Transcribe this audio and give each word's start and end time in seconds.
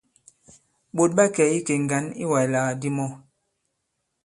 Ɓòt 0.95 1.11
ɓa 1.17 1.25
kɛ̀ 1.35 1.49
ikè 1.57 1.73
ŋgǎn 1.83 2.05
iwàslàgàdi 2.23 2.89
mɔ. 2.97 3.05